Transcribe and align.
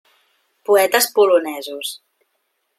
Poetes 0.69 1.05
polonesos. 1.15 1.87